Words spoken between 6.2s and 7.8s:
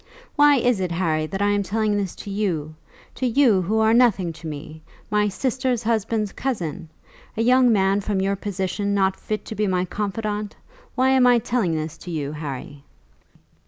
cousin; a young